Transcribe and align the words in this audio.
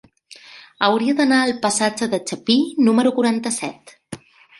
Hauria 0.85 1.17
d'anar 1.19 1.41
al 1.47 1.53
passatge 1.65 2.07
de 2.13 2.19
Chapí 2.31 2.55
número 2.87 3.13
quaranta-set. 3.19 3.95